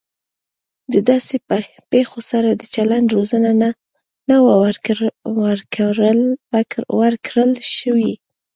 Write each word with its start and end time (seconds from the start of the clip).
د 0.93 0.95
داسې 1.09 1.35
پیښو 1.91 2.19
سره 2.31 2.49
د 2.53 2.63
چلند 2.75 3.07
روزنه 3.15 3.51
نه 4.31 4.37
وه 4.45 4.53
ورکړل 7.03 7.51
شوې 7.77 8.13